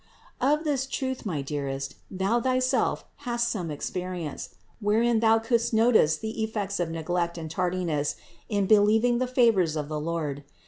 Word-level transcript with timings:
584. 0.39 0.49
Of 0.57 0.63
this 0.63 0.87
truth, 0.87 1.25
my 1.27 1.41
dearest, 1.43 1.93
thou 2.09 2.41
thyself 2.41 3.05
hast 3.17 3.49
some 3.49 3.69
experience, 3.69 4.49
wherein 4.79 5.19
thou 5.19 5.37
couldst 5.37 5.75
notice 5.75 6.17
the 6.17 6.41
effects 6.41 6.79
of 6.79 6.89
neglect 6.89 7.37
and 7.37 7.51
tardiness 7.51 8.15
in 8.49 8.65
believing 8.65 9.19
the 9.19 9.27
favors 9.27 9.75
of 9.75 9.89
the 9.89 9.99
Lord. 9.99 10.43